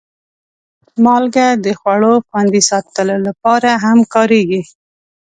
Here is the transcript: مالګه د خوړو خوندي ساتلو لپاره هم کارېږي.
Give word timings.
مالګه 1.03 1.47
د 1.65 1.67
خوړو 1.79 2.13
خوندي 2.27 2.61
ساتلو 2.69 3.17
لپاره 3.27 3.69
هم 3.83 3.99
کارېږي. 4.13 4.61